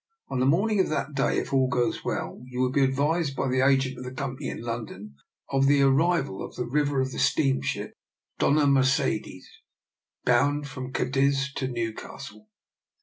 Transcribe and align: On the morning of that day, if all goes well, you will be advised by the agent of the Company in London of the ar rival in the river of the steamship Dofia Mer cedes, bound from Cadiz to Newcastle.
On 0.29 0.39
the 0.39 0.47
morning 0.47 0.79
of 0.79 0.89
that 0.89 1.13
day, 1.13 1.37
if 1.37 1.53
all 1.53 1.67
goes 1.67 2.03
well, 2.03 2.41
you 2.47 2.59
will 2.59 2.71
be 2.71 2.83
advised 2.83 3.35
by 3.35 3.47
the 3.47 3.61
agent 3.61 3.99
of 3.99 4.03
the 4.03 4.11
Company 4.11 4.49
in 4.49 4.59
London 4.63 5.13
of 5.51 5.67
the 5.67 5.83
ar 5.83 5.91
rival 5.91 6.43
in 6.43 6.49
the 6.57 6.65
river 6.67 6.99
of 7.01 7.11
the 7.11 7.19
steamship 7.19 7.93
Dofia 8.39 8.67
Mer 8.67 8.81
cedes, 8.81 9.47
bound 10.25 10.67
from 10.67 10.91
Cadiz 10.91 11.53
to 11.53 11.67
Newcastle. 11.67 12.47